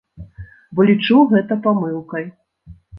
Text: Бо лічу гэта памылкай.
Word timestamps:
Бо 0.79 0.87
лічу 0.89 1.19
гэта 1.35 1.61
памылкай. 1.69 2.25